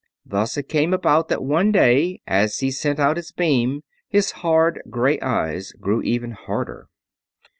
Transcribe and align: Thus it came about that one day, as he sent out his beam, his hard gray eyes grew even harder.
Thus 0.25 0.57
it 0.57 0.67
came 0.67 0.95
about 0.95 1.27
that 1.27 1.43
one 1.43 1.71
day, 1.71 2.21
as 2.25 2.57
he 2.57 2.71
sent 2.71 2.97
out 2.97 3.17
his 3.17 3.31
beam, 3.31 3.83
his 4.09 4.31
hard 4.41 4.81
gray 4.89 5.19
eyes 5.19 5.73
grew 5.73 6.01
even 6.01 6.31
harder. 6.31 6.87